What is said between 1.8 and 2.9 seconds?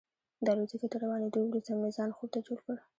ځان خوب ته جوړ کړ.